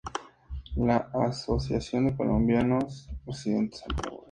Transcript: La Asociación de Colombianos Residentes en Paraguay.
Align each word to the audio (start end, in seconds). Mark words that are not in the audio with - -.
La 0.77 1.09
Asociación 1.13 2.07
de 2.07 2.15
Colombianos 2.15 3.07
Residentes 3.27 3.83
en 3.87 3.95
Paraguay. 3.97 4.19